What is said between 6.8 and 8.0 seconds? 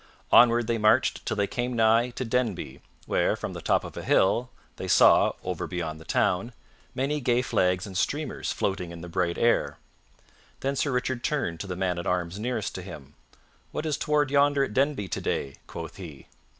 many gay flags and